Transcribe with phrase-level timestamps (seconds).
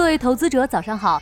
[0.00, 1.20] 各位投资者，早上好。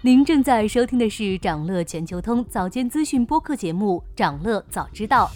[0.00, 5.30] 您正在收听的是长乐全球通早间资讯播客节目《长乐早知道》。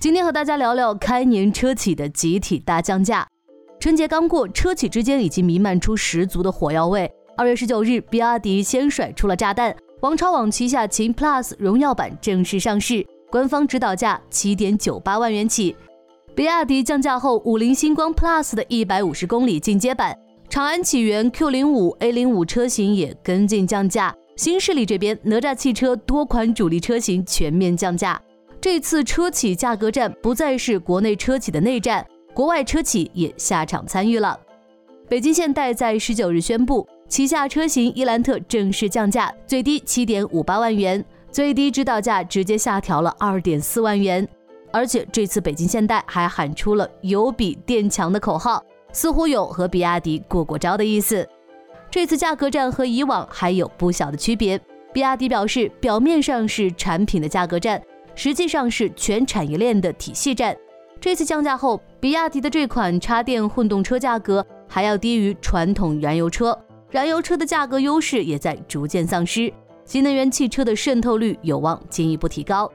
[0.00, 3.28] 今天和大家聊聊开年车企的集体大降价。
[3.78, 7.08] 春节刚过，车企之间已经弥漫出十足的火药味。
[7.36, 15.76] 二月十九日，比亚迪先甩出了炸弹，王朝网旗下秦 Plus 荣耀版正式上市，官方指导价七点九八万元起。
[16.34, 20.18] 比亚迪降价后，五菱星光 Plus 的一百五十公里进阶版，
[20.48, 24.14] 长安启源 Q 零五、A 零五车型也跟进降价。
[24.34, 28.18] 新势力这边，哪吒汽车多款主力车型全面降价。
[28.62, 34.38] 这次车企价格战不再是国内车企的内战，国外车企也下场参与了。
[35.10, 44.26] 北京现代在十九日宣布，旗下车型伊兰特正式降价，最低七点五八万元，最低指导价直接下调了二点四万元。
[44.72, 51.28] 而且这次北京现代还喊出了“有比电强”的口号，似乎有和比亚迪过过招的意思。
[51.90, 54.58] 这次价格战和以往还有不小的区别。
[54.92, 57.80] 比亚迪表示，表面上是产品的价格战，
[58.14, 60.56] 实际上是全产业链的体系战。
[61.00, 66.58] 这次降价后，比亚迪的这款插电混动车价格还要低于传统燃油车，
[66.90, 69.52] 燃油车的价格优势也在逐渐丧失，
[69.84, 72.70] 新能源汽车的渗透率有望进一步提高。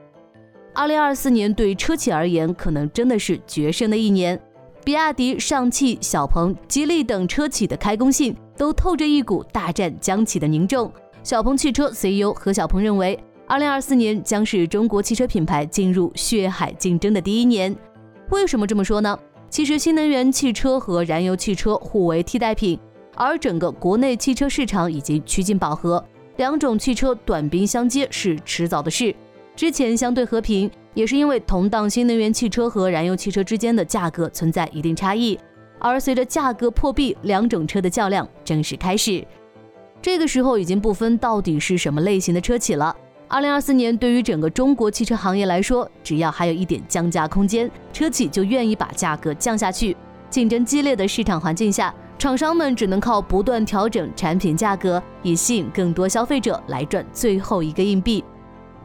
[0.74, 4.40] 二零二四年对车企而言，可能真的是决胜的一年。
[4.84, 10.90] 比亚迪、上汽、小鹏、吉利等车企的开工信都透着一股大战将起的凝重。
[11.22, 17.74] 小鹏汽车 CEO 何小鹏认为，二零二四年将是中国汽车品牌进入血海竞争的第一年。
[18.30, 19.18] 为什么这么说呢？
[19.50, 22.78] 其实，新能源汽车和燃油汽车互为替代品，
[23.14, 26.02] 而整个国内汽车市场已经趋近饱和，
[26.36, 29.14] 两种汽车短兵相接是迟早的事。
[29.58, 35.36] 之前相对和平，也是因为同档新能源汽车和燃油汽车之间的价格存在一定差异。
[35.80, 39.26] 而随着价格破壁，两种车的较量正式开始。
[40.00, 42.94] 这个时候已经不分到底是什么类型的车企了。
[43.26, 49.96] 二零二四年对于整个中国汽车行业来说，只要还有一点降价空间，车企就愿意把价格降下去。
[50.30, 58.22] 竞争激烈的市场环境下，厂商们只能靠不断调整产品价格，以吸引更多消费者来赚最后一个硬币。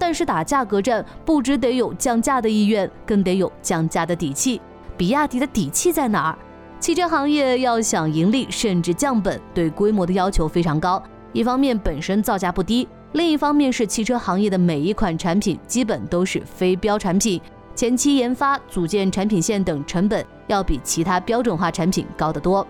[0.05, 4.59] 但是打价格战，不只得有降价的意愿，更得有降价的底气。
[4.97, 6.37] 比亚迪的底气在哪儿？
[6.77, 11.01] 汽车行业要想盈利，甚至降本，对规模的要求非常高。
[11.31, 17.39] 一方面本身造价不低，另一方面是汽车行业的每一款产品基本都是非标产品，
[17.73, 22.67] 前期研发、组建产品线等成本要比其他标准化产品高得多。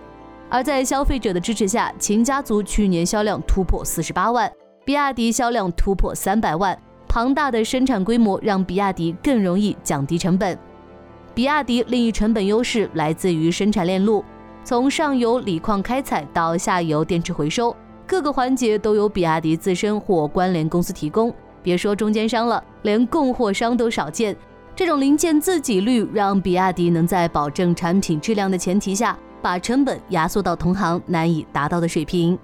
[0.48, 4.48] 而在消费者的支持下，秦家族去年销量突破四十八万，
[4.84, 6.78] 比亚迪销量突破三百万。
[7.14, 10.58] 庞大的生产规模让比亚迪更容易降低成本。
[11.32, 14.24] 比亚迪另一成本优势来自于生产链路，
[14.64, 17.72] 从上游锂矿开采到下游电池回收，
[18.04, 21.32] 各个环节都由比亚迪自身或关联公司提供。
[21.62, 24.36] 别说中间商了，连供货商都少见。
[24.74, 32.36] 这种零件自给率让比亚迪能在保证产品质量的前提下，把成本压缩到同行难以达到的水平。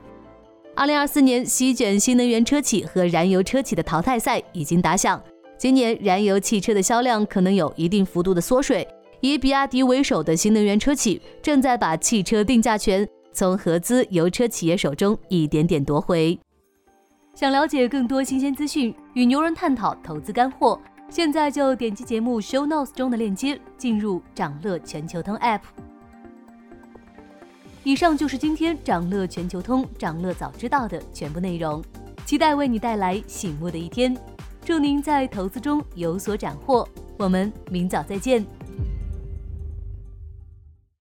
[0.80, 5.22] 二零二四年席卷新能源车企和燃油车企的淘汰赛已经打响。
[5.58, 8.88] 今年燃油汽车的销量可能有一定幅度的缩水，
[9.20, 16.40] 以比亚迪为首的新能源车企正在把汽车定价权从合资油车企业手中一点点夺回。
[17.34, 20.80] 想了解更多新鲜资讯，与牛人探讨投资干货，
[21.10, 25.60] 现在就点击节目 show notes 中的链接，进入掌乐全球通 app。
[27.82, 31.82] 以上就是今天掌乐全球通、掌乐早知道的全部内容，
[32.26, 34.14] 期待为你带来醒目的一天。
[34.62, 36.86] 祝您在投资中有所斩获，
[37.16, 38.44] 我们明早再见。